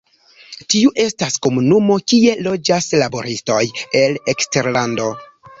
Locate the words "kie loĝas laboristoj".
2.13-3.61